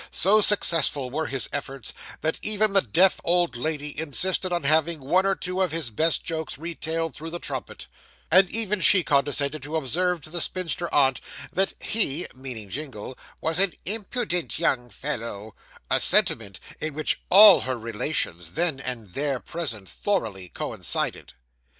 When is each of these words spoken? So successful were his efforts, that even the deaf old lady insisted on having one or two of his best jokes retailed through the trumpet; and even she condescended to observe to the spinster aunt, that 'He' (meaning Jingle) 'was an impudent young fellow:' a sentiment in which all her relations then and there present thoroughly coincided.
So 0.09 0.41
successful 0.41 1.11
were 1.11 1.27
his 1.27 1.47
efforts, 1.53 1.93
that 2.21 2.39
even 2.41 2.73
the 2.73 2.81
deaf 2.81 3.21
old 3.23 3.55
lady 3.55 3.99
insisted 3.99 4.51
on 4.51 4.63
having 4.63 4.99
one 5.01 5.27
or 5.27 5.35
two 5.35 5.61
of 5.61 5.71
his 5.71 5.91
best 5.91 6.23
jokes 6.25 6.57
retailed 6.57 7.15
through 7.15 7.29
the 7.29 7.37
trumpet; 7.37 7.85
and 8.31 8.51
even 8.51 8.81
she 8.81 9.03
condescended 9.03 9.61
to 9.61 9.75
observe 9.77 10.21
to 10.21 10.31
the 10.31 10.41
spinster 10.41 10.91
aunt, 10.91 11.21
that 11.53 11.75
'He' 11.79 12.25
(meaning 12.33 12.71
Jingle) 12.71 13.15
'was 13.41 13.59
an 13.59 13.73
impudent 13.85 14.57
young 14.57 14.89
fellow:' 14.89 15.53
a 15.87 15.99
sentiment 15.99 16.59
in 16.79 16.95
which 16.95 17.21
all 17.29 17.59
her 17.61 17.77
relations 17.77 18.53
then 18.53 18.79
and 18.79 19.13
there 19.13 19.39
present 19.39 19.87
thoroughly 19.87 20.49
coincided. 20.49 21.33